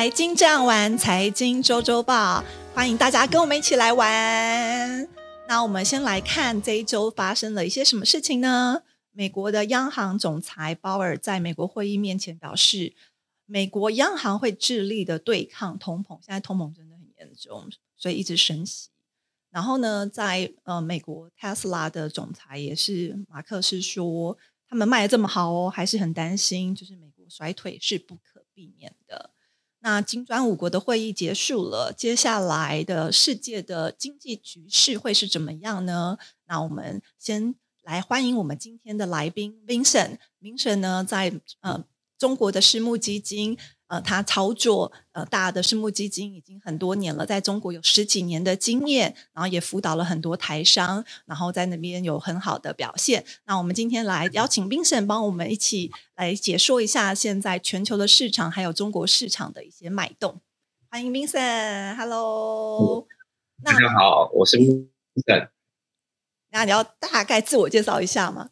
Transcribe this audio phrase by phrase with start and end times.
[0.00, 2.42] 财经这样玩，财经周周报，
[2.74, 5.06] 欢迎大家跟我们一起来玩。
[5.46, 8.82] 那我们先来看这一周发生了一些什么事情呢？
[9.12, 12.94] 美国的央行总裁鲍尔在美国会议面前表示，
[13.44, 18.88] 美国央行会致力的对抗通膨，现在通膨真的很严重，所以一直升息。
[19.50, 29.32] 然后呢，在呃美国 Tesla 的总裁也是马克思说，他们卖的这么好哦，还是很担心，就是美国衰退是不可避免的。
[29.80, 36.18] 那金砖五国的会议结束了，接下来的世界的经济局势会是怎么样呢？
[36.46, 40.18] 那我们先来欢迎我们今天的来宾 Vincent。
[40.40, 41.84] Vincent 呢，在呃
[42.18, 43.58] 中国的私募基金。
[43.90, 53.24] 呃，他操作呃大的私募基金已经很多年了，在中国有十几年的经验，然后也辅导了很多台商，然后在那边有很好的表现。
[53.46, 60.40] 那我们今天来邀请冰神帮我们一起来解说一下现在全球的市场还有中国市场的一些脉动。
[60.88, 63.08] 欢迎冰神，Hello，
[63.64, 64.88] 大家好，我是冰
[65.26, 65.50] 神。
[66.52, 68.50] 那你要大概自我介绍一下吗？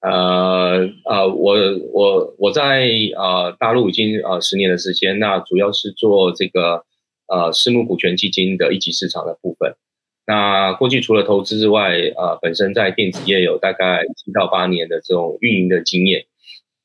[0.00, 1.56] 呃呃，我
[1.92, 6.84] 我我在呃大陆已经呃十年的时间，那主要是做这个
[7.28, 9.74] 呃私募股权基金的一级市场的部分。
[10.26, 16.24] 那过去除了投资之外，呃，本身在电子业有大概七到八年的这种运营的经验。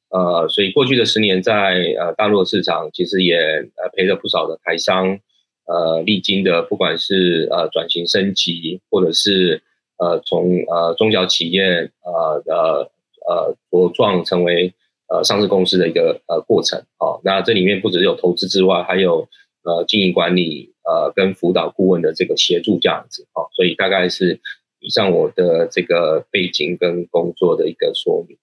[0.10, 5.20] 呃，所以过去的十年在呃大陆的市场，其实也呃陪了不少的台商，
[5.68, 9.64] 呃，历经的不管是呃转型升级，或者是
[10.00, 11.64] 呃从呃中小企业
[12.04, 12.92] 呃呃。
[13.28, 14.74] 呃，茁壮成为
[15.08, 19.28] 呃上市公司的一个呃过程，好，那这里面不只有投资之外，还有
[19.64, 24.40] 呃经营管理呃跟辅导顾问的这个协助这样子，好，所以大概是
[24.80, 28.38] 以上我的这个背景跟工作的一个说明。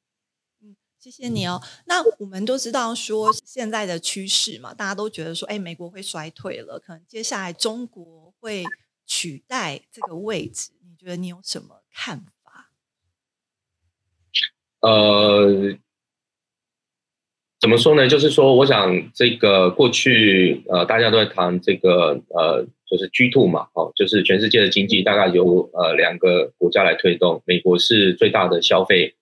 [0.99, 1.61] 谢谢你哦。
[1.87, 8.63] 那我们都知道说现在的趋势嘛，大家都觉得说，哎，美国会衰退了，可能接下来中国会
[9.05, 12.42] 取代这个位置，你觉得你有什么看法？
[14.83, 15.77] 呃，
[17.61, 18.09] 怎么说呢？
[18.09, 29.15] 就是说，我想这个过去呃，大家都在谈这个呃，就是 G two 嘛，哦，就是全世界的经济大概由呃两个国家来推动，美国是最大的消费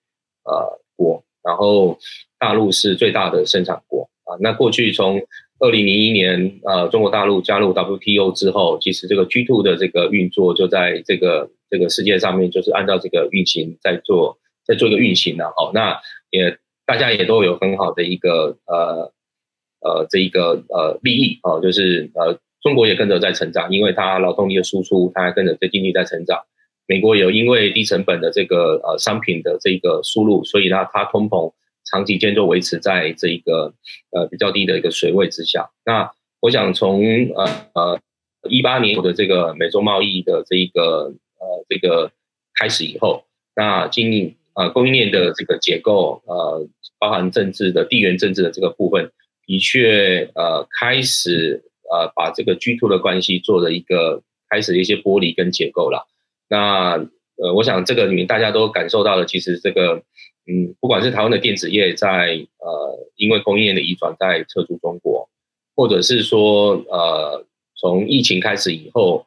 [0.43, 1.99] 呃国，然后
[2.39, 4.35] 大陆是最大的生产国啊。
[4.39, 5.21] 那过去从
[5.59, 14.39] 二零零一年呃，中国大陆加入 WTO 之后，其实这个 G two 的这个运作就在这个这个世界上面，就是按照这个运行在做。
[14.65, 15.99] 在做一个运行呢，哦，那
[16.29, 19.13] 也大家也都有很好的一个呃
[19.81, 26.39] 呃这一个呃利益哦，就是呃中国也跟着在成长，因为它劳动力的输出，它还跟着这经济在成长。
[26.87, 31.53] 美国有因为低成本的这个呃商品的这个输入，所以它它通膨
[31.85, 33.73] 长期间就维持在这一个
[34.11, 35.69] 呃比较低的一个水位之下。
[35.85, 36.11] 那
[36.41, 37.01] 我想从
[37.35, 37.99] 呃呃
[38.49, 42.11] 一八年的这个美洲贸易的这一个呃这个
[42.59, 43.23] 开始以后，
[43.55, 46.67] 那经呃，供应链的这个结构，呃，
[46.99, 49.11] 包含政治的地缘政治的这个部分，
[49.45, 56.05] 的确，呃，开始呃把这个居住的关系做了一个开始一些剥离跟结构了。
[56.49, 56.97] 那
[57.37, 60.03] 呃，我想这个里面大家都感受到了，其实这个，
[60.45, 65.29] 嗯，不管是台湾的电子业在呃因为供应链的移转在撤出中国，
[65.75, 67.45] 或者是说呃
[67.75, 69.25] 从疫情开始以后。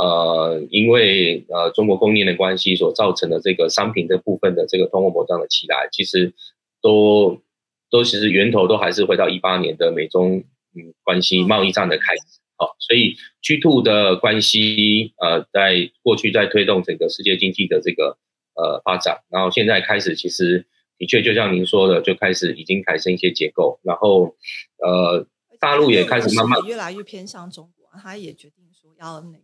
[0.00, 6.32] 呃，因为呃中国供应链的关系所造成的这个商品这部分的这个通货膨胀的起来，其实
[6.80, 7.42] 都
[7.90, 10.44] 都其实源头都还是回到一八年的美中
[10.76, 12.22] 嗯关系贸易战的开始。
[12.54, 18.18] 好，所以 G two 的关系呃在过去在推动整个世界经济的这个
[18.54, 20.64] 呃发展，然后现在开始其实
[20.96, 24.36] 的确就像您说的，就开始已经产生一些结构，然后
[24.78, 25.26] 呃
[25.58, 29.38] 大陆也开始慢慢越来越偏向中国，他也决定说要那。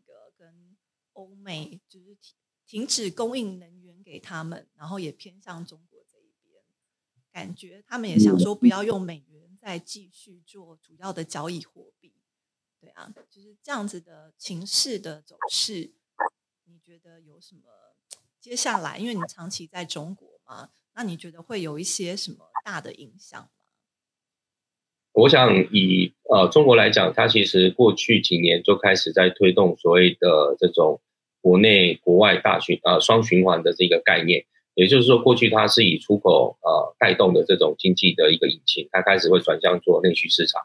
[1.14, 2.36] 欧美就是停
[2.66, 6.62] 停止供应能源给他们，然后也偏向中国这一边，
[7.30, 12.14] 感觉他们也想说不要用美元再继续做主要的交易货币，
[12.80, 15.92] 对啊，就是这样子的情势的走势，
[16.64, 17.62] 你觉得有什么
[18.40, 18.96] 接下来？
[18.98, 23.50] 因为你长期在中国嘛，那你觉得会有一些什么大的影响吗？
[25.12, 31.00] 我想以呃中国来讲，它其实过去几年就开始在推动所谓的这种。
[31.44, 40.62] 国内国外大循呃双循环的这个概念，也就是说，过去它是以出口呃带动的这种经济的一个引擎，它开始会转向做内需市场。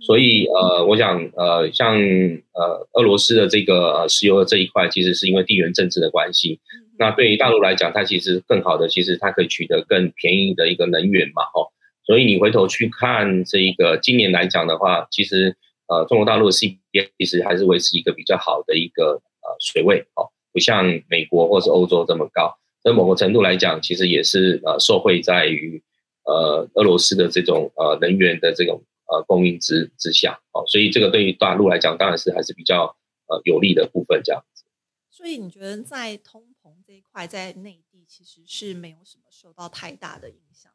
[0.00, 6.60] 所以呃，我想呃，像呃俄罗斯的这个呃石油的这一块，其实是因为地缘政治的关系。
[6.98, 11.72] 那对于大陆来讲，它其实更好的，其实它可以取得更便宜的一个能源嘛，哦。
[12.04, 15.56] 所以你回头去看这一个今年来讲的话，其实
[15.88, 19.20] 呃中国大陆的 CPI 其实还是维持一个比较好的一个
[19.60, 22.58] 水位哦，不像美国或是欧洲这么高。
[22.82, 25.82] 在某个程度来讲，其实也是呃受惠在于
[26.24, 32.96] 呃俄罗斯的这种呃能源的这种呃供应之之下哦，所以这个对于大陆来讲当然是还是比较
[33.26, 34.64] 呃有利的部分这样子。
[35.10, 40.70] 所以你觉得在通膨这一块，在内地其实是没有什么受到太大的影响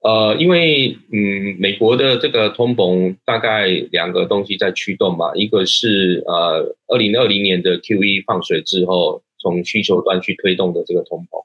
[0.00, 11.44] 呃，因为嗯，美国的这个通膨大概两个东西在驱动嘛，一个是呃二零二零年的 Q E 放水之后，从需求端去推动的这个通膨，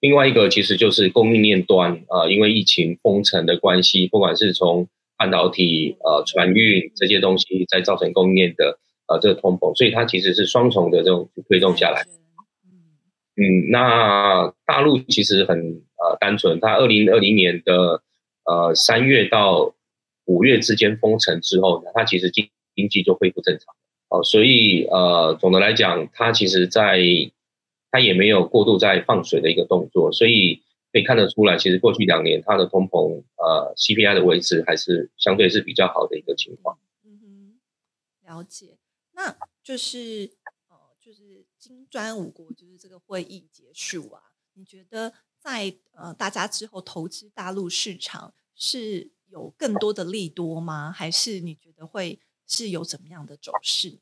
[0.00, 4.88] 另外一个其实就是供应链端啊，因为疫情封城的关系，不管是从
[5.18, 8.78] 半导体呃船运这些东西，在造成供应链的。
[9.12, 12.04] 呃，这个通膨，所以它其实是双重的这种推动下来。
[13.40, 15.56] 嗯，那大陆其实很
[15.96, 18.02] 呃单纯，它二零二零年的
[18.44, 19.74] 呃三月到
[20.26, 23.74] 五月之间封城之后呢，它其实经经济就恢复正常。
[24.10, 27.00] 哦，所以呃总的来讲，它其实在
[27.90, 36.76] 它也没有过度在放水的一个动作，所以可以看得出来，其实过去两年它的通膨呃 CPI 的维持还是相对是比较好的一个情况。
[37.06, 38.76] 嗯哼，了解。
[39.12, 40.30] 那，就是
[41.60, 44.22] 金砖五国就是这个会议结束啊，
[44.54, 50.90] 你觉得在呃大家之后投资大陆市场是有更多的利多吗？
[50.90, 53.98] 还是你觉得会是有怎么样的走势呢？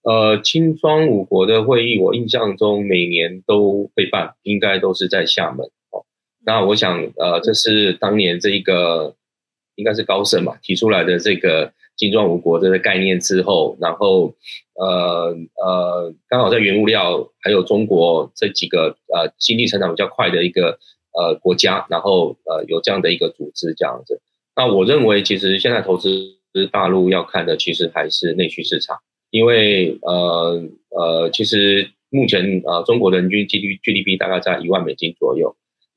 [0.00, 6.06] 呃，金砖五国的会议，我印象中每年都会办，应该都是在厦门哦。
[6.38, 9.14] 那我想，呃，这是当年这一个
[9.74, 11.74] 应该是高盛嘛提出来的这个。
[11.96, 14.34] 金砖五国这个概念之后，然后
[14.74, 20.78] 呃呃，刚好在原物料还有中国这几个呃经济成长比较快的一个
[21.12, 24.20] 呃国家，然后呃有这样的一个组织这样子。
[24.56, 26.36] 那我认为，其实现在投资
[26.72, 28.98] 大陆要看的其实还是内需市场，
[29.30, 35.56] 因为呃呃，其实目前呃中国人均 G D G D P 大概在一万美金左右。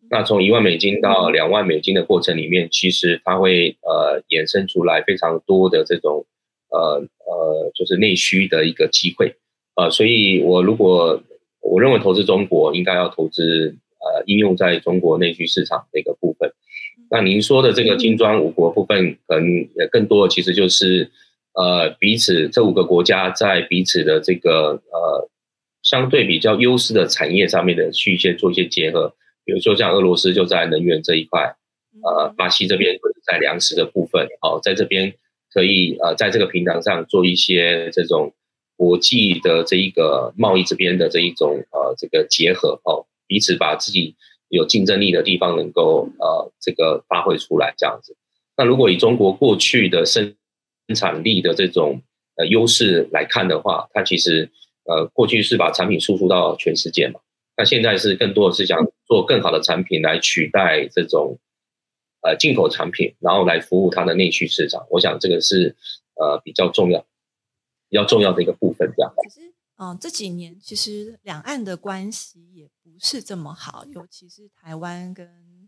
[0.09, 6.25] 那从一万美金到两万美金的过程里面，其实它会呃衍生出来非常多的这种
[6.69, 9.35] 呃呃就是内需的一个机会
[9.75, 11.21] 呃，所以我如果
[11.61, 16.51] 我认为投资中国应该要投资呃应用在中国内需市场的一个部分。
[17.11, 19.45] 那您说的这个金砖五国部分，可能
[19.75, 21.11] 也更多的其实就是
[21.53, 25.29] 呃彼此这五个国家在彼此的这个呃
[25.83, 29.13] 相对比较优势的产业上面的去一些做一些结合。
[29.47, 31.55] 比如说像俄罗斯就在能源这一块，
[32.03, 35.13] 呃，巴西这边在粮食的部分，哦，在这边
[35.53, 38.35] 可以呃，在这个平台上做一些这种
[38.75, 44.17] 国际的这一个贸易这边的这一种呃这个结合，哦，彼此把自己
[44.49, 48.17] 有竞争力的地方能够呃这个发挥出来这样子。
[48.57, 50.35] 那如果以中国过去的生
[50.93, 52.01] 产力的这种
[52.35, 54.51] 呃优势来看的话，它其实
[54.83, 57.21] 呃过去是把产品输出到全世界嘛。
[57.57, 61.39] 那现在是更多的是想做更好的产品来取代这种
[62.21, 64.85] 呃进口产品，然后来服务它的内需市场。
[64.91, 65.75] 我想这个是
[66.13, 67.01] 呃比较重要、
[67.89, 68.93] 比较重要的一个部分。
[68.95, 69.11] 这样。
[69.23, 75.67] 其实，嗯，这几年其实两岸的关系也不是这么好，尤其是台湾跟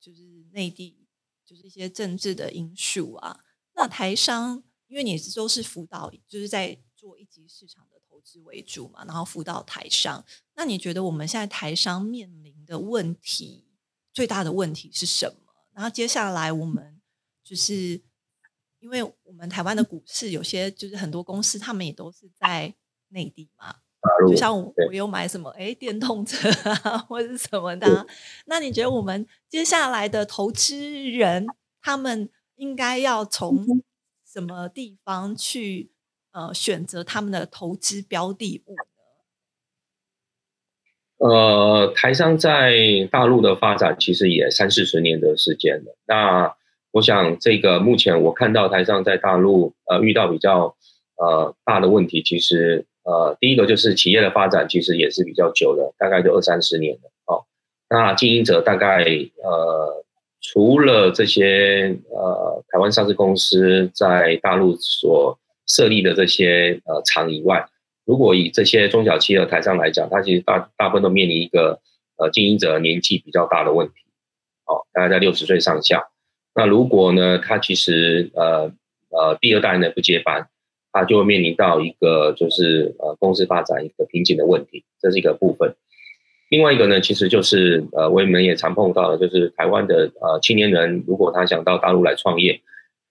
[0.00, 1.06] 就是内地，
[1.46, 3.40] 就是一些政治的因素啊。
[3.76, 7.96] 那台商，因为你都是辅导，就是在做一级市场的。
[8.10, 10.24] 投资为主嘛，然后辅导台商。
[10.54, 13.68] 那你觉得我们现在台商面临的问题
[14.12, 15.52] 最大的问题是什么？
[15.72, 17.00] 然后接下来我们
[17.44, 18.02] 就是
[18.80, 22.74] 因为我们台湾的股市有些就是很多公司他们也都是在
[23.10, 23.76] 内地嘛，
[24.26, 26.50] 就像我我有买什么哎电动车
[26.80, 28.04] 啊或者什么的。
[28.46, 31.46] 那你觉得我们接下来的投资人
[31.80, 33.64] 他们应该要从
[34.26, 35.92] 什么地方去？
[36.38, 38.76] 呃，选择他们的投资标的物
[41.18, 42.76] 呃，台商在
[43.10, 45.96] 大陆的发展其实也三四十年的时间了。
[46.06, 46.54] 那
[46.92, 50.76] 我想，这个目前我看到台商在大陆呃遇到比较
[51.16, 57.10] 呃大的问题，其实呃第一个就是企业的发展其实也是比较久的，大概就二三十年了。
[57.26, 57.46] 哦，
[57.90, 59.04] 那经营者大概
[59.42, 60.04] 呃
[60.40, 65.36] 除了这些呃台湾上市公司在大陆所
[65.68, 67.68] 设立的这些呃厂以外，
[68.04, 71.80] 如果以这些中小企业台上来讲，它其实大大部分都面临一个
[72.16, 73.94] 呃经营者年纪比较大的问题，
[74.64, 76.08] 哦，大概在六十岁上下。
[76.54, 78.72] 那如果呢，他其实呃
[79.10, 80.48] 呃第二代呢不接班，
[80.90, 85.76] 他就会面临到一个就是呃公司发展一个瓶颈的问题，这是一个部分。
[86.50, 92.62] 另外一个呢，其实就是呃，我们也常碰到的，就是台湾的呃青年人，如果他想到大陆来创业，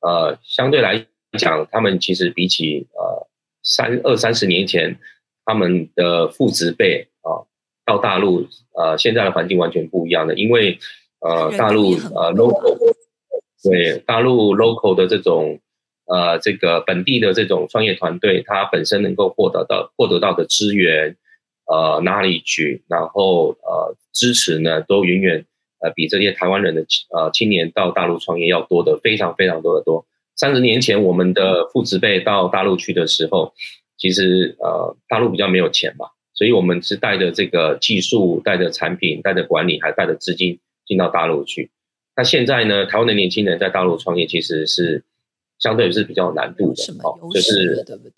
[0.02, 3.27] 呃，相对来讲，他们其实比起呃
[3.63, 4.98] 三二三十年前，
[5.46, 7.43] 他们的父职辈啊，
[7.86, 10.79] 到大陆呃现在的环境完全不一样的，因为
[11.19, 12.96] 呃大陆呃 local
[13.63, 15.60] 对大陆 local 的这种
[16.05, 21.15] 呃这个本地的这种创业团队，他本身能够获得到获得到的资源。
[21.69, 22.81] 呃，哪里去？
[22.88, 25.43] 然后呃，支持呢，都远远
[25.81, 30.05] 呃比这些台湾人的呃青年到大陆创业要多的非常非常多的多。
[30.38, 33.53] 三十年前，我们的父执辈到大陆去的时候，
[33.98, 41.72] 其实呃大陆比较没有钱嘛，所以我们是带着这个技术、带着产品、带着管理，还带着资金进到大陆去。
[42.15, 45.03] 那现在呢，台湾的年轻人在大陆创业其实是
[45.60, 48.13] 相对是比较难度的，哦，就是对不对？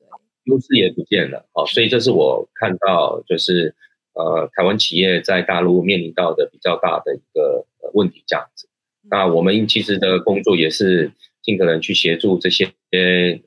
[0.45, 3.75] 优势也不见了，好，所以这是我看到就是
[4.13, 8.67] 呃台湾企业在大陆面临到的比较大的一个问题这样子。
[9.09, 11.11] 那我们其实的工作也是
[11.41, 12.65] 尽可能去协助这些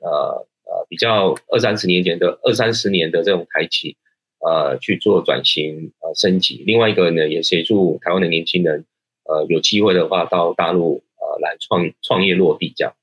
[0.01, 3.97] 呃呃比较二三十年前的二三十年的这种台企
[4.39, 6.63] 呃去做转型呃升级。
[6.65, 8.85] 另外一个呢，也协助台湾的年轻人
[9.25, 12.95] 呃有机会的话到大陆呃来创创业落地这样。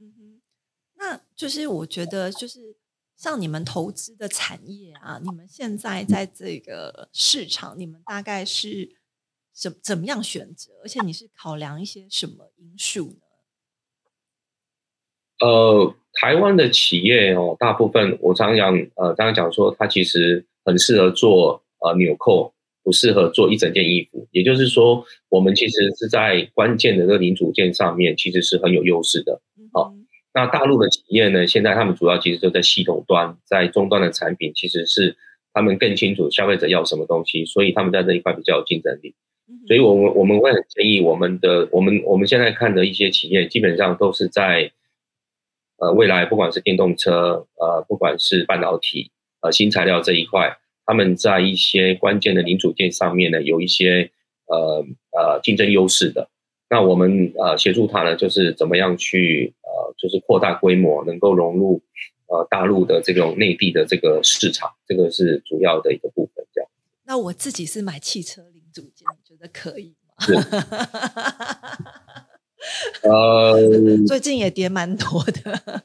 [0.00, 0.40] 嗯哼，
[0.98, 2.76] 那就是我觉得就是。
[3.18, 8.94] 像你们投资的产业啊，你们现在在这个市场，你们大概是
[9.54, 10.72] 怎怎么样选择？
[10.82, 13.25] 而且你是考量一些什么因素呢？
[15.40, 22.52] 呃，台湾的企业哦，大部分我常讲，呃，刚刚讲说，它其实很适合做呃纽扣，
[22.82, 24.26] 不适合做一整件衣服。
[24.32, 29.40] 也就是说，我们其实是在关键的这个零组件上面，其实是很有优势的。
[29.72, 29.92] 好。
[30.34, 31.46] 那大陆的企业呢？
[31.46, 35.16] 现在他们主要其实就在系统端，在终端的产品，其实是
[35.54, 39.14] 他们更清楚消费者要什么东西，所以他们在这一块比较有竞争力。
[39.66, 44.70] 所以，我们我们会很建议我们的我们我们现在看的一些企业，基本上都是在
[45.78, 54.10] 呃未来，不管是电动车，呃，不管是半导体，呃，新材料这一块，他们在一些关键的零组件上面呢，有一些
[54.46, 56.28] 呃呃竞争优势的。
[56.68, 61.80] 那我们呃协助他呢，就是怎么样去呃，就是扩大规模，能够融入
[62.26, 66.44] 呃大陆的这种内地的这个市场，这个是主要的一个部分。
[66.52, 66.68] 这样。
[67.04, 70.16] 那我自己是买汽车零组件，你觉得可以吗？
[73.02, 73.56] 呃，
[74.06, 75.82] 最近也跌蛮多的。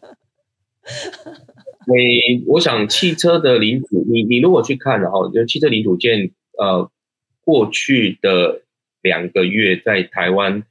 [1.88, 6.90] 你我想汽车的零组，你你如果去看的话，就汽车零组件，呃，
[7.44, 8.62] 过去的
[9.02, 10.64] 两个月在台湾。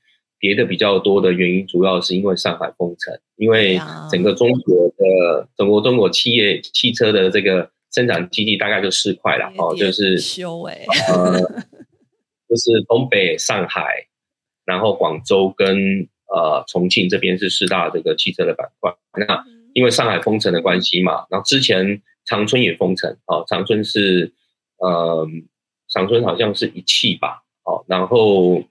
[0.42, 3.78] 跌的比较多的原因，主要是因为上海封城，因为
[4.10, 11.42] 整个中国的整个中国企业汽车的这个生产基地大概就四块了，哦，就是修哎，呃，
[12.48, 14.06] 就是东北、上海，
[14.70, 15.66] 然后广州跟
[16.32, 18.94] 呃重庆这边是四大这个汽车的板块。
[19.14, 24.32] 那因为上海封城的关系嘛，然后之前长春也封城，哦，长春是
[24.78, 25.26] 呃
[25.88, 28.62] 长春好像是一汽吧，哦，然后。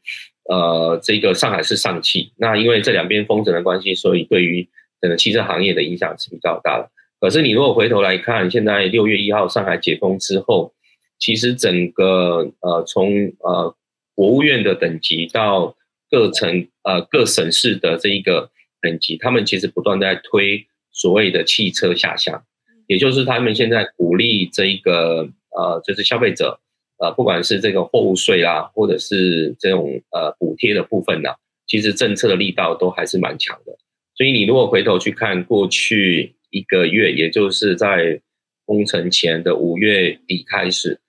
[0.51, 4.67] 呃，这个上海是上汽，那因为这两边封城的关系，所以对于
[4.99, 6.89] 整个汽车行业的影响是比较大的。
[7.19, 10.73] 可是你如果回头来看，现在六月一号上海解封之后，
[11.19, 13.75] 其实整个呃从呃
[14.15, 15.75] 国务院的等级到
[16.09, 18.51] 各城呃各省市的这一个
[18.81, 22.43] 等级，他们其实不断在推所谓的汽车下乡，
[22.87, 26.59] 也就是他们现在鼓励这一个呃就是消费者。
[27.01, 31.29] 呃，不管是这个货物税啦，或者是这种呃补贴的部分呢，
[31.65, 33.77] 其实政策的力道都还是蛮强的。
[34.15, 38.19] 所以你如果回头去看过去一个月，也就是在
[38.65, 40.99] 封城前的五月底开始，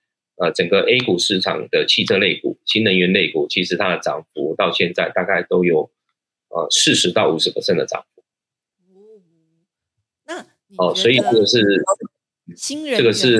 [0.41, 5.91] 呃，整个 A 股市场的汽车类股、新能源类股，其实它的涨幅到现在大概都有
[6.49, 8.23] 呃四十到五十的涨幅。
[10.25, 10.39] 那
[10.77, 11.83] 哦，所以这个是
[12.55, 13.37] 新人这个是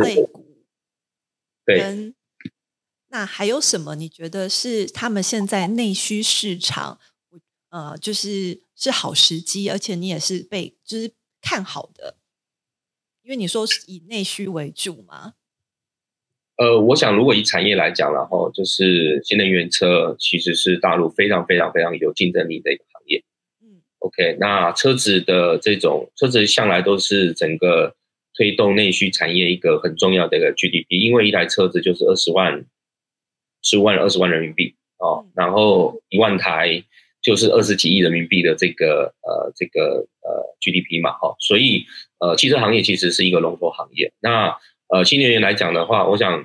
[1.65, 2.13] 对。
[3.07, 3.95] 那还有什么？
[3.95, 6.99] 你觉得是他们现在内需市场，
[7.69, 12.17] 呃，就是是好时机，而且你也是被就是看好的，
[13.23, 15.33] 因为你说是以内需为主嘛。
[16.61, 23.23] 呃，我想如果以产业来讲，然后就是新能源车其实是大陆非常非常非常有竞争力的一个行业。
[23.63, 27.95] 嗯，OK，那车子的这种车子向来都是整个
[28.35, 32.63] 推动内需产业一个很重要的一个 GDP，因为一台车子就是二十万。
[33.63, 36.83] 十五万二十万人民币哦，然后一万台
[37.21, 41.85] 就是二十几亿人民币的这个呃这个呃 GDP 嘛，哈，所以
[42.17, 44.11] 呃汽车行业其实是一个龙头行业。
[44.19, 46.43] 那呃新能源来讲的话，我想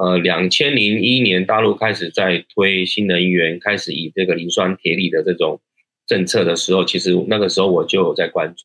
[0.00, 5.60] 呃，两千零一年大陆开始在推新能源，开始以这个磷酸铁锂的这种
[6.06, 8.64] 政策的时候，其实那个时候我就有在关注。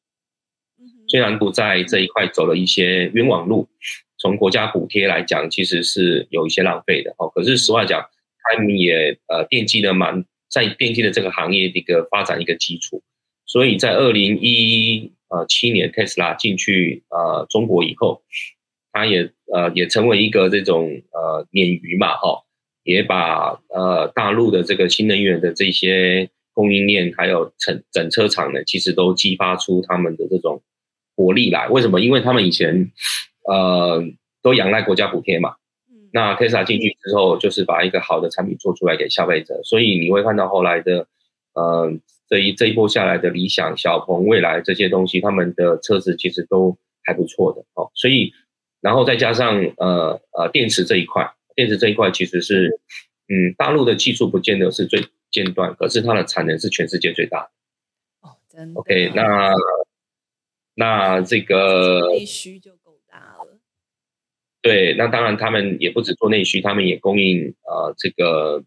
[1.10, 3.68] 虽然不在这一块走了一些冤枉路，
[4.18, 7.28] 从国家补贴来讲，其实是有一些浪费的哦。
[7.28, 8.02] 可是实话讲，
[8.42, 13.04] 他们也呃奠基了蛮在奠基的这个行业的一个发展一个基础。
[13.46, 18.24] 所以在二零一呃七年特斯拉进去呃中国以后，
[18.96, 22.44] 它也呃也成为一个这种呃鲶鱼嘛哈，
[22.84, 30.64] 也把呃大陆的这个新能源的这些供应链还有整整车厂呢，其实都激发出他们的这种。
[31.18, 32.02] 活力来，为什么？
[32.02, 32.92] 因为他们以前，
[33.48, 34.04] 呃，
[34.42, 35.52] 都仰赖国家补贴嘛。
[35.90, 36.10] 嗯。
[36.12, 41.08] 那 Tesla 进去之后，就是把一个好的产品做出来给消费者，所以你会看到后来的，
[41.54, 41.90] 呃，
[42.28, 47.90] 这一这一波下来的理想、小鹏、未来这些东西，他们的车子其实都还不错的哦。
[47.96, 48.34] 所以，
[48.86, 52.80] 然后再加上呃呃电池这一块，电池这一块其实是，
[53.28, 57.50] 嗯，大陆的技术不见得是最尖端，可是它的产能是全世界最大的。
[58.22, 58.80] 哦，真的。
[58.80, 59.54] OK，那。
[60.78, 63.58] 那这个内需就够大了。
[64.62, 68.62] 对，那当然他们也不止做内需，他们也供应呃这个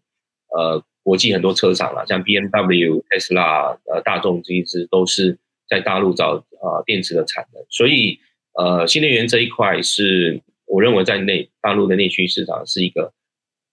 [0.47, 5.37] 呃国际很多车厂了，像 B M W、Tesla、呃大众这一支都是
[5.69, 8.19] 在大陆找呃电池的产能，所以
[8.53, 13.13] 呃新能源这一块是我认为在内大陆的内需市场是一个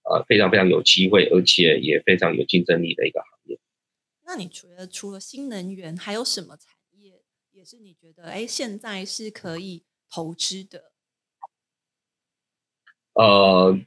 [0.05, 3.59] 呃非常非常有机会，而且也非常有竞争力的一个行业。
[4.27, 7.23] 那你除了除了新能源，还有什么产业？
[7.53, 10.93] 也是你觉得，哎，现在是可以投资的。
[13.15, 13.79] 呃，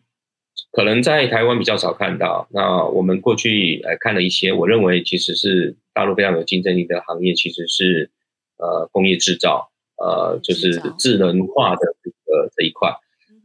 [0.72, 2.48] 可能在台湾比较少看到。
[2.52, 8.10] 那我们过去呃看了一些，我认为其实是大陆非常有竞争力的行业，其实是
[8.58, 9.69] 呃工业制造，
[10.00, 12.94] 呃，就是智能化的这个这一块。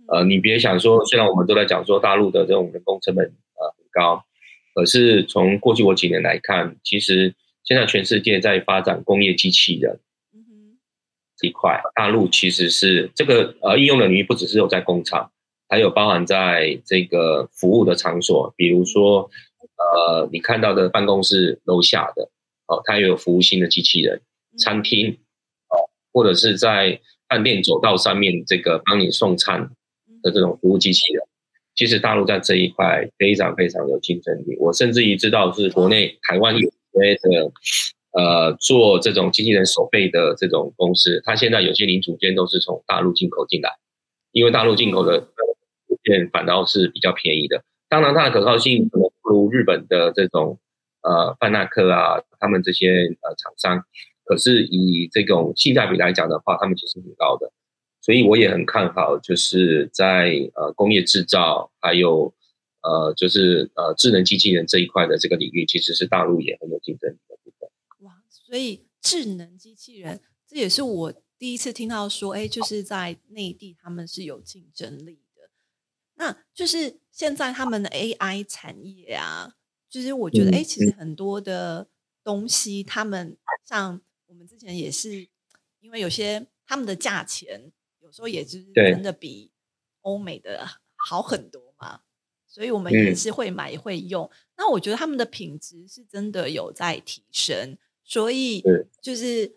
[0.09, 4.25] 呃，你别想说，虽然我们都在讲说大陆的这种人工成本呃很高，
[4.75, 10.01] 可是从过去我几年来看，其实现在全世界在发展工业机器人。
[11.37, 15.33] 这一块，大陆其实是这个呃应用的领域，不只是有在工厂，
[15.69, 19.29] 还有包含在这个服务的场所，比如说
[19.77, 22.31] 呃你看到的办公室楼下的
[22.69, 24.23] 哦，它也有服务性的机器人，
[24.59, 25.17] 餐厅哦，
[26.15, 26.99] 或者是在
[27.29, 29.69] 饭店走道上面这个帮你送餐
[30.23, 31.23] 的这种服务机器人，
[31.75, 34.57] 其实大陆在这一块非常非常有竞争力。
[34.59, 37.53] 我甚至于知道是国内台湾有些的。
[38.17, 43.69] 呃，做这种机器人手背的这种公司，它现在有些零组件都是从大陆进口进来，
[44.31, 47.65] 因为大陆进口的组件反倒是比较便宜的。
[47.89, 50.61] 当然，它的可靠性可能不如日本的这种
[51.03, 52.89] 呃范纳克啊，他们这些
[53.21, 53.85] 呃厂商，
[54.25, 57.53] 可是以这种性价比来讲的话，他们其实很高的。
[58.01, 62.35] 所以我也很看好，就是在呃工业制造，还有
[62.83, 67.69] 呃就是呃智能机器人这一块的这个领域，其实是大陆也很有竞争力的部分。
[68.07, 75.49] 哇所以智能机器人，这也是我第一次听到说，哎，就是在内地他们是有竞争力的。
[76.17, 79.55] 那就是现在他们的 AI 产业啊，
[79.89, 81.89] 就是我觉得，哎，其实很多的
[82.23, 84.03] 东西，他们像
[84.35, 85.29] 我们之前也是，
[85.79, 87.71] 因为有些他们的价钱
[88.01, 89.53] 有时候也就是真的比
[90.01, 92.01] 欧美的好很多嘛，
[92.49, 94.29] 所以我们也是会买也会用。
[94.57, 97.79] 那我觉得他们的品质是真的有在提升。
[98.03, 98.61] 所以
[99.01, 99.57] 就是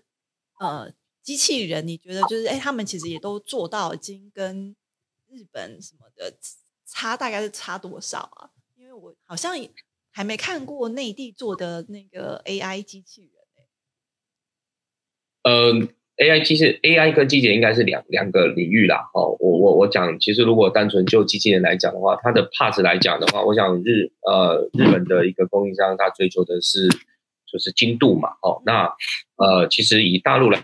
[0.60, 4.76] 呃，机器人，你觉得就是哎，他们其实也都做到已经跟
[5.28, 6.38] 日本什么的
[6.86, 8.52] 差，大概是差多少啊？
[8.76, 9.54] 因为我好像
[10.12, 13.37] 还没看过内地做的那个 AI 机器人
[15.48, 15.74] 呃
[16.18, 19.10] ，AI 其实 AI 跟机器人应该是两两个领域啦。
[19.14, 26.90] 哦，我我我讲，其实如果单纯就机器人来讲的话，它的 parts 来讲的话，我想日呃日本的一个供应商，他追求的是。
[27.50, 28.92] 就是精度嘛，哦，那
[29.38, 30.62] 呃，其实以大陆来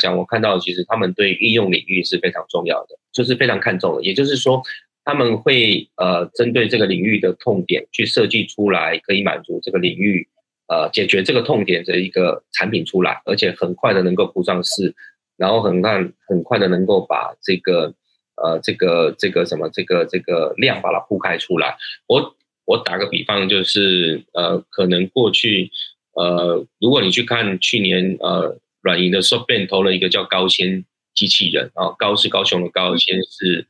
[0.00, 4.02] 讲，我看到其实他们对应用领域是非常重要的，就是非常看重的。
[4.02, 4.62] 也就是说，
[5.04, 10.26] 他们会呃针对这个领域的痛点去设计出来，可以满足这个领域
[10.68, 14.94] 呃解决这个痛点的一个产品出来，而且很快的能够铺上市，
[15.36, 17.94] 然后很快很快的能够把这个
[18.36, 21.76] 呃这个这个什么这个这个量把它铺开出来。
[22.06, 25.70] 我我打个比方，就是呃可能过去。
[26.14, 33.64] 呃，如果你去看去年呃软银的 SoftBank 投了一个叫高仙机器人啊，高是高雄的高，仙是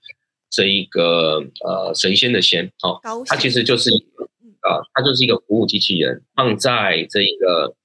[0.48, 3.90] 这一个呃神仙的仙，好，它其实就是
[4.60, 7.76] 啊，它就是一个服务机器人，放在这一个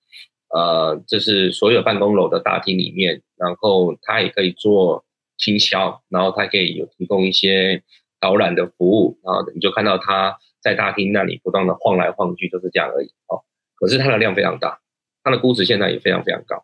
[0.50, 5.04] 呃，就是所有办公楼的大厅里面，然后它也可以做
[5.38, 7.84] 清销，然后它可以有提供一些
[8.20, 13.44] 导览的服务，然后你就看到它在大厅那里不断的晃来晃去，就是这样而已哦。
[13.76, 14.80] 可是它的量非常大，
[15.24, 16.58] 它的估值现在也非常非常高。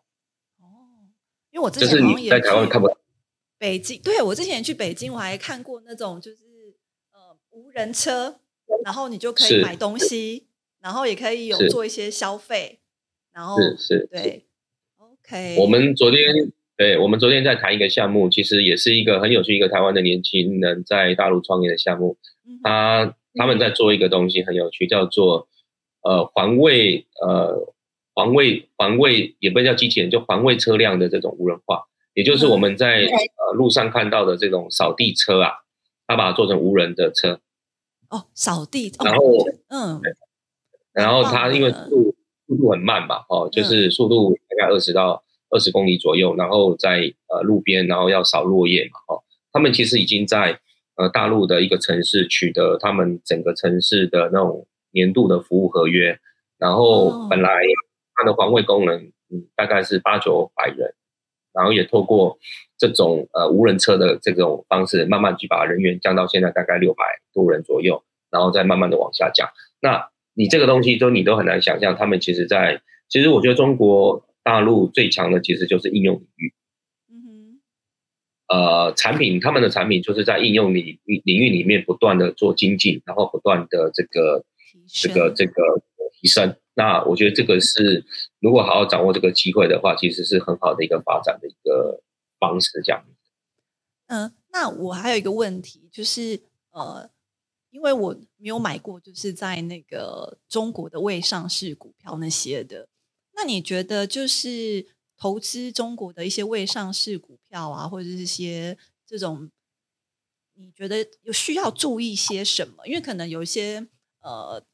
[0.58, 1.10] 哦，
[1.50, 2.96] 因为我之就是你在台湾看不到，
[3.58, 6.76] 北京，对我之前去北京，我还看过那种就是
[7.12, 8.40] 呃无人车，
[8.84, 10.46] 然后你就可以买东西，
[10.80, 12.80] 然后也可以有做一些消费，
[13.32, 14.08] 然后是是。
[14.10, 14.44] 对
[14.98, 22.16] ，OK，我们昨天对，我们昨天在谈一个项目，其实也是一个很有趣，一个台湾的年轻人在大陆创业的项目。
[22.46, 25.48] 嗯他他们在做一个东西很有趣，叫做
[26.02, 27.72] 呃环卫呃
[28.12, 35.52] 环卫环卫也不叫机器人，就环卫车辆的这种无人化，也就是我们在呃路上看到的这种扫地车啊，
[36.08, 37.40] 它把它做成无人的车，
[38.10, 39.22] 哦扫地，哦然后
[39.68, 40.00] 嗯。
[40.92, 42.16] 然后他因为速度
[42.48, 50.58] 速度很慢嘛，哦，就是速度大概二十到二十公里左右，然后在呃路边，然后要扫落叶嘛，哦，他们其实已经在
[50.96, 56.18] 呃大陆的一个城市取得他们整个城市的那种年度的服务合约，
[56.58, 56.76] 然哦。
[56.76, 57.60] 后本来
[58.16, 60.92] 它的环卫工人嗯大概是八九百人，
[61.52, 62.38] 然后也透过
[62.78, 69.48] 这种呃无人车的这种方式，慢慢去把人员降到现在大概六百多人左右，然后再慢慢的往下降。
[69.80, 76.54] 那你这个东西都你都很难想象，他们其实在其实我觉得中国大陆最强的其实就是应用领域，
[77.10, 77.14] 嗯
[78.48, 84.44] 哼呃，产品他们的产品就是在应用领领域里面不断的做精进，然后不断的这个
[84.86, 85.52] 这个这个
[86.12, 86.56] 提升。
[86.80, 88.06] 那我觉得这个是
[88.38, 92.02] 如果好好掌握这个机会的话，其实是很好的一个发展的一个
[92.38, 93.04] 方式，这样。
[94.06, 96.40] 嗯，那我还有一个问题，就是
[96.70, 97.10] 呃，
[97.68, 102.88] 因为我没有买过，就是在那个中国的未上市股票那些的。
[103.34, 104.86] 那你觉得，就是
[105.18, 109.50] 投资中国的一些未上市股票啊，或者是一些这种，
[110.54, 112.86] 你觉得有需要注意些什么？
[112.86, 113.86] 因为可能有一些
[114.22, 114.64] 呃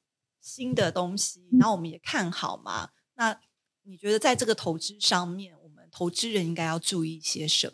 [0.47, 2.91] 新的东西，然后我们也看好嘛。
[3.17, 3.37] 那
[3.83, 7.73] 你觉得在这个投资上面，我们投资人应该要注意些什么？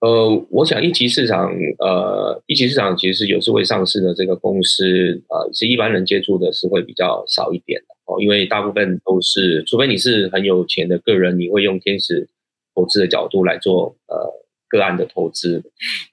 [0.00, 12.28] 呃，我想一级市场，呃，一级市场其实有是未上市的这个公司，呃，是一般人接触的是会比较少一点的哦，因为大部分都是，除非你是很有钱的个人，你会用天使
[12.74, 15.62] 投资的角度来做呃个案的投资，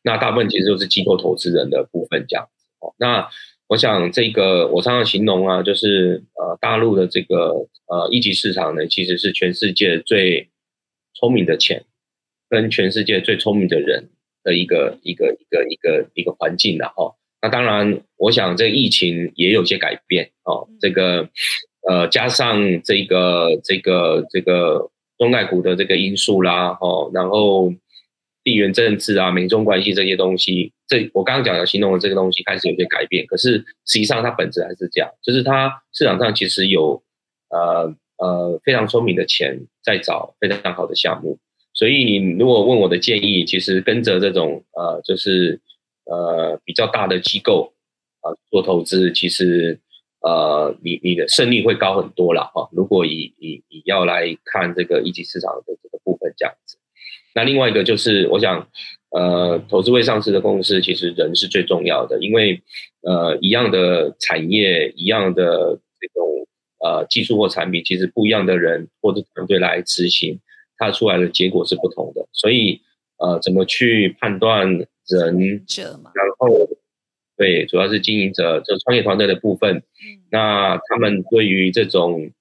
[0.04, 2.94] 那大部分其实都是机构投资人的部分这样子哦。
[3.00, 3.28] 那
[3.69, 7.53] 我想这个我常常形容啊，就是呃大陆的这个
[7.88, 10.49] 呃一级市场呢，其实是全世界最
[11.13, 11.86] 聪明的钱。
[12.51, 14.10] 跟全世界最聪明的人
[14.43, 17.15] 的一个一个一个一个一个环境了哈。
[17.43, 20.67] 那当然，我想这疫情也有些改变哦。
[20.82, 21.29] 这个
[21.88, 27.71] 呃，加上这个这个这个中概股的这个因素啦，哦，然后
[28.43, 33.25] 地缘政治啊、美中关系这些东西，这我刚刚讲的形容的这个东西开始有些改变。
[33.28, 37.02] 可是实际上它本质还是这样，就是它市场上其实有
[37.49, 41.38] 呃呃非常聪明的钱在找非常好的项目。
[41.73, 45.62] 所以你如果问我的建议，其实跟着这种呃，就是
[46.06, 47.71] 呃比较大的机构
[48.21, 49.80] 啊做投资，其实
[50.21, 52.67] 呃你你的胜率会高很多了哈。
[52.73, 56.78] 如果以以以要来看这个一级市场的这个部分这样子，
[57.39, 58.67] 那另外一个就是我想
[59.12, 62.62] 呃投资未上市的公司，其实人是最重要的，因为
[63.02, 66.45] 呃一样的产业，一样的这种
[66.84, 70.38] 呃技术或产品，其实不一样的人或者团队来执行。
[70.78, 72.82] 它出来的结果是不同的，所以
[73.19, 74.67] 呃，怎么去判断
[75.08, 75.63] 人，
[76.13, 76.67] 然后
[77.38, 79.84] 对，主要是经营者，就创业团队的部分，嗯
[80.30, 82.32] 那他们对于这种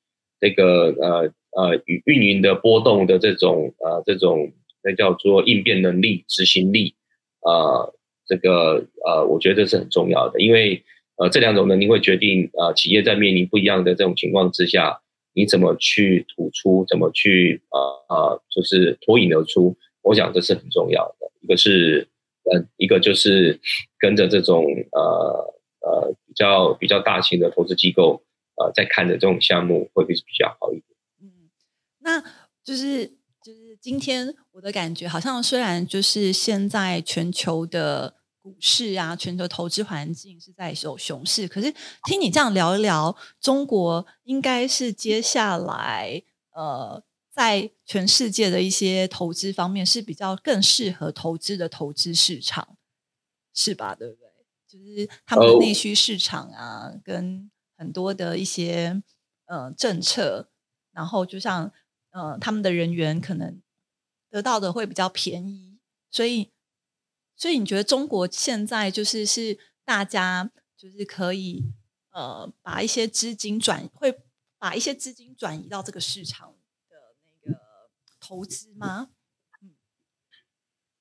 [0.41, 6.95] 这个呃呃与运营的波动的这种呃这种那叫做应变能力、执行力，
[7.41, 7.95] 呃，
[8.27, 10.83] 这个呃，我觉得这是很重要的，因为
[11.17, 15.01] 呃这两种能力会决定呃企业在面临不一样的这种情况之下。
[15.35, 16.85] 你怎么去突出？
[16.89, 19.77] 怎么去呃呃，就是脱颖而出？
[20.03, 21.31] 我想这是很重要的。
[21.43, 22.09] 一个是
[22.43, 23.61] 呃，一个就是
[24.01, 28.21] 跟着这种呃呃比较比较大型的投资机构
[28.57, 30.85] 呃在看的这种项目，会比比较好一点。
[31.23, 31.51] 嗯，
[32.01, 32.21] 那
[32.65, 33.13] 就是
[33.81, 38.17] 今天我的感觉，好像虽然就是现在全球的。
[38.41, 41.47] 股市啊，全球投资环境是在走熊市。
[41.47, 41.71] 可是
[42.05, 52.79] 听你这样聊一聊，中国应该是接下来呃，在全世界的一些投资方面是比较更适合投资的投资市场，
[53.53, 53.95] 是吧？
[53.95, 54.29] 对不对？
[54.67, 59.03] 就是他们的内需市场啊，跟很多的一些
[59.45, 60.49] 呃政策，
[60.93, 61.71] 然后就像
[62.13, 63.61] 呃他们的人员可能
[64.31, 65.79] 得到的会比较便宜，
[66.11, 66.51] 所以。
[67.41, 71.63] 所以你觉得中国现在就是是大家就是可以
[72.11, 74.13] 呃把一些资金转会
[74.59, 76.57] 把一些资金转移到这个市场
[76.91, 76.97] 的
[77.45, 77.61] 那个
[78.21, 79.11] 投资吗？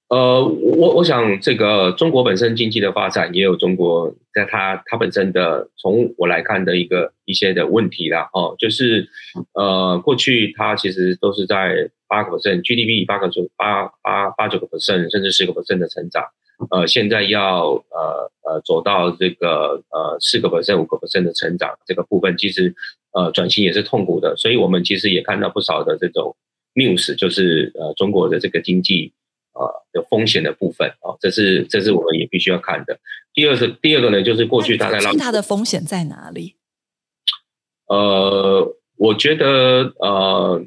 [0.09, 9.09] 呃，我我想这个中国本身经济的发展也有中国在它它本身的从我来看的一个一些的问题啦哦，就是
[9.53, 16.23] 呃过去它其实都是在八个 percent GDP 八个九八八八九个 percent 甚至十个 percent 的成长，
[16.71, 22.73] 呃现在要呃呃走到这个呃四个 percent 五个 percent 的成长这个部分，其实
[23.11, 26.35] 呃转型也是痛苦的，所以我们其实也看到不少的这种
[26.73, 29.13] news，就是呃中国的这个经济。
[29.59, 32.99] 呃，的风险的部分啊，这是这是我们也必须要看的。
[33.33, 36.53] 第二是第二个呢，就是过去大概最大的风险在哪里？
[37.87, 40.63] 呃，我觉得呃，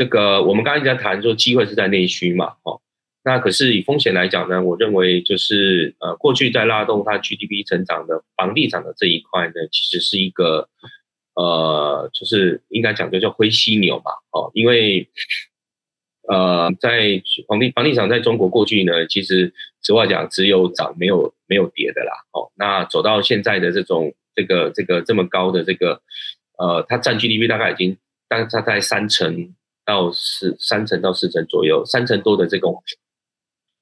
[0.00, 2.80] 这个我们刚才在谈说机会是在内需嘛，哦，
[3.22, 10.70] 那可是以风险来讲呢，我认为就是呃，过去在拉动它 GDP 成长的房地产的这一块呢，其实是一个
[11.34, 15.06] 呃，就是应该讲就叫灰犀牛嘛，哦，因为。
[16.28, 22.12] 呃，在房地房地产在中国过去呢，其实实话讲，只有涨没有没有跌的啦。
[22.32, 26.00] 哦，那走到现在的这种这个这个这么高的这个，
[26.56, 27.96] 呃，它占 GDP 大概已经
[28.28, 29.52] 大概在三成
[29.90, 32.80] 到四三成到四成左右，三成多的这种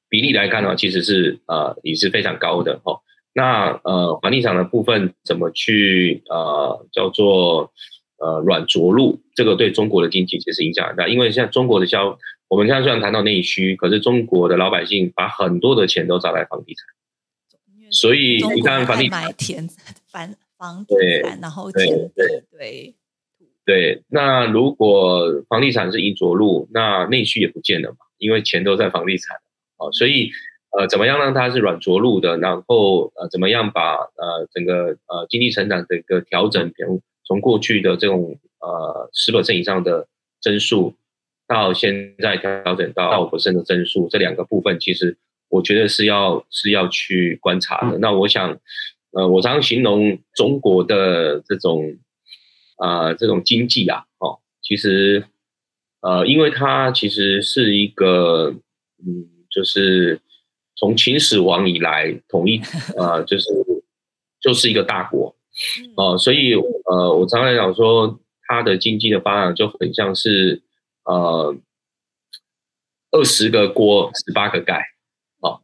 [0.08, 3.00] 比例来看呢，其实是呃也是非常高的哦。
[3.34, 7.70] 那呃房地产的部分怎么去呃叫做
[8.16, 9.20] 呃软着陆？
[9.34, 12.18] 这个对中国的经济其实影响很大，因为像中国的消
[12.48, 16.86] 我们现在虽然谈到内需，可是中国的老百姓把很多的钱都砸在房地产，
[17.92, 19.68] 所以你看房地买田
[20.10, 22.94] 房 房地产，然后对对对
[23.68, 29.36] 对，那如果房地产是硬着陆，那内需也不见了嘛，因为钱都在房地产
[29.76, 30.30] 啊，所以
[30.70, 32.38] 呃，怎么样让它是软着陆的？
[32.38, 40.08] 然后呃，怎么样把呃整个呃经济成长的一个调整，比如从过去的这种呃十 percent 以上的
[40.40, 40.94] 增速。
[41.46, 45.16] 到现在调整到五的增速，这两个部分其实
[45.48, 47.96] 我觉得是要是要去观察的。
[47.98, 48.58] 那我想，
[49.12, 51.96] 呃，我常形容中国的这种
[52.78, 55.24] 啊这种经济啊，哦，其实
[56.00, 58.54] 呃，因为它其实是一个
[59.04, 60.20] 嗯，就是
[60.76, 62.60] 从秦始皇以来统一
[62.96, 63.46] 呃，就是
[64.40, 65.36] 就是一个大国
[65.96, 70.62] 哦，所以呃，我常常讲说，它的经济的发展就很像是。
[71.04, 71.56] 呃，
[73.12, 74.84] 二十个锅，十八个盖，
[75.40, 75.62] 好，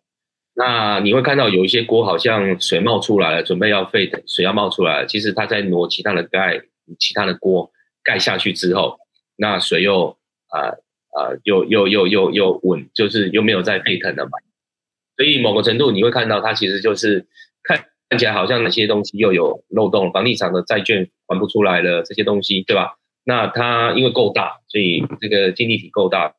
[0.54, 5.06] 那你会看到有一些锅好像水冒出来了，准备要沸腾，水要冒出来了。
[5.06, 6.62] 其实它在挪其他的盖，
[6.98, 7.70] 其他的锅
[8.02, 8.98] 盖下去之后，
[9.36, 10.16] 那水又
[10.48, 10.68] 啊
[11.12, 14.32] 啊又又又又又稳，就是又没有再沸腾了嘛。
[15.16, 17.26] 所以某个程度你会看到，它其实就是
[17.62, 22.96] 看看起来好像哪些东西又有漏洞，房地产的债券还不出来了，这些东西，对吧？
[23.24, 26.34] 那它因为够大，所以这个经济体够大，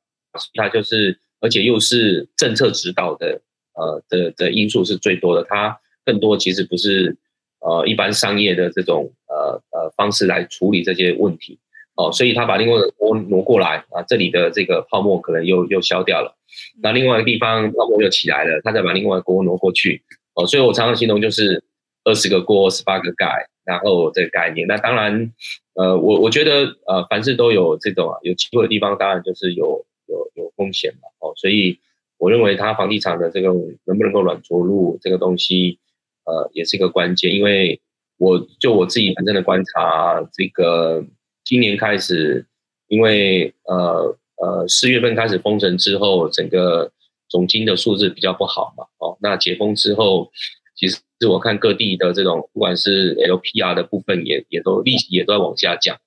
[0.53, 3.41] 它就是而且又是政策指导的，
[3.73, 5.43] 呃的的因素是最多的。
[5.49, 7.17] 它更多其实不是
[7.61, 9.11] 呃一般商业的这种
[9.45, 11.59] 呃呃方式来处理这些问题。
[11.95, 16.35] 哦，所以他把另外的锅挪过来啊，这里的这个泡沫可能又又消掉了，
[16.81, 20.03] 那另外一个地方泡沫又起来了，他再把另外锅挪过去。
[20.33, 21.63] 哦，所以我常常形容就是
[22.03, 23.47] 二十个锅十八个盖。
[23.65, 25.33] 然后这个概念，那当然，
[25.73, 31.79] 呃，我我觉得，呃，凡事都有这种啊，有机会的地方，当然就是有有有风险嘛，哦，所以
[32.19, 33.47] 我认为它房地产的这个
[33.85, 35.79] 能不能够软着陆这个东西，
[36.25, 37.81] 呃，也是一个关键，因为
[38.17, 41.03] 我就我自己本身的观察，这个
[41.43, 42.45] 今年开始，
[42.87, 46.91] 因为呃呃四月份开始封城之后，整个
[47.29, 50.31] 总金的数字比较不好嘛，哦，那解封之后。
[50.77, 50.99] 其实
[51.29, 55.97] 我看各地的这种，不管是 LPR 的部分，也也都利息也都在往下降。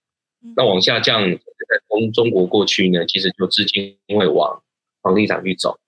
[0.55, 1.23] 那往下降，
[1.89, 4.63] 从中国过去呢，其实就资金会往
[5.01, 5.79] 房地产去走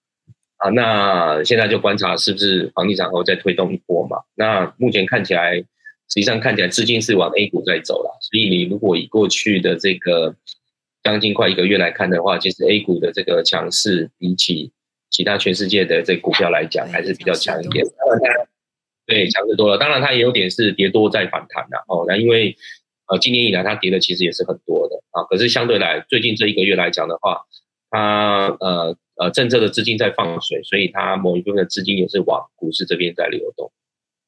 [0.57, 0.71] 啊。
[0.71, 4.17] 那现在就观察是不是房地产会再推动一波嘛？
[4.35, 5.63] 那目前看起来，
[6.11, 8.19] 实际上看起来资金是往 A 股在走了。
[8.21, 10.35] 所以你如果以过去的这个
[11.03, 14.73] 将近快一个月来看的话，其实 A 股的这个强势比起
[15.09, 17.85] 其他全世界的这股票来讲，还是比较强一点。
[19.07, 19.79] 对，强势多了。
[19.79, 22.05] 当然，它也有点是跌多再反弹的哦。
[22.07, 22.57] 那因为
[23.07, 25.25] 呃，今年以来它跌的其实也是很多的啊。
[25.25, 27.45] 可是相对来，最近这一个月来讲的话，
[27.91, 33.73] 它呃呃政策的资金在放水，所以它某一部分的资金也是往股市这边在流动。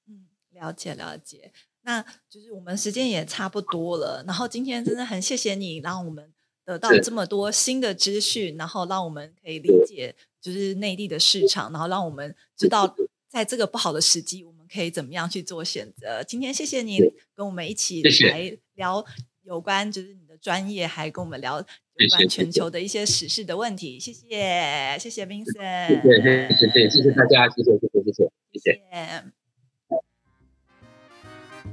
[0.08, 1.52] 嗯，了解了解。
[1.84, 4.24] 那就是我们时间也差不多了。
[4.26, 6.32] 然后今天真的很谢谢你，让我们
[6.64, 10.14] 得到这么多新的资讯，然后让我们可以理解。
[10.40, 12.96] 就是内地的市场，然后让我们知道
[13.28, 16.20] 在这个不好的时机，我们可以怎么样去做选择。
[16.24, 16.98] 今天谢谢你
[17.32, 19.04] 跟我们一起来聊
[19.44, 24.00] 有关就是你的专业，还跟我们聊有关全球的一些时事的问题。
[24.00, 29.41] 谢谢，谢谢 Vincent，谢谢，谢谢，谢谢大家，谢谢，谢谢，谢谢，谢谢。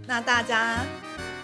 [0.10, 0.80] 那大家。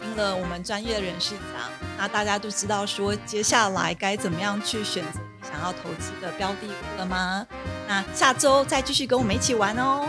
[0.02, 7.46] 听了我们专业人士讲，那大家都知道说接下来该怎么样去选择你想要投资的标的物了吗？
[7.88, 10.08] 那下周再继续跟我们一起玩哦。